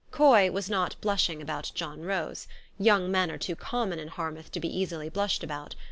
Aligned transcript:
Coy 0.09 0.49
was 0.49 0.67
not 0.67 0.95
blushing 0.99 1.43
about 1.43 1.71
John 1.75 2.01
Rose: 2.01 2.47
young 2.79 3.11
men 3.11 3.29
are 3.29 3.37
too 3.37 3.55
common 3.55 3.99
in 3.99 4.07
Harmouth 4.07 4.51
to 4.53 4.59
be 4.59 4.79
easily 4.79 5.09
blushed 5.09 5.43
about. 5.43 5.75